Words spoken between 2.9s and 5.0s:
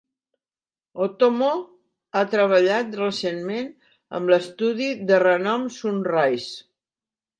recentment amb l"estudi